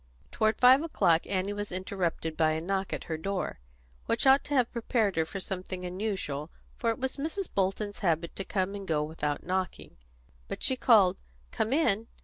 Toward 0.31 0.57
five 0.57 0.81
o'clock 0.81 1.27
Annie 1.27 1.53
was 1.53 1.71
interrupted 1.71 2.35
by 2.35 2.53
a 2.53 2.59
knock 2.59 2.91
at 2.91 3.03
her 3.03 3.17
door, 3.17 3.59
which 4.07 4.25
ought 4.25 4.43
to 4.45 4.55
have 4.55 4.71
prepared 4.71 5.15
her 5.15 5.25
for 5.25 5.39
something 5.39 5.85
unusual, 5.85 6.49
for 6.75 6.89
it 6.89 6.97
was 6.97 7.17
Mrs. 7.17 7.47
Bolton's 7.53 7.99
habit 7.99 8.35
to 8.35 8.43
come 8.43 8.73
and 8.73 8.87
go 8.87 9.03
without 9.03 9.43
knocking. 9.45 9.97
But 10.47 10.63
she 10.63 10.75
called 10.75 11.17
"Come 11.51 11.71
in!" 11.71 12.07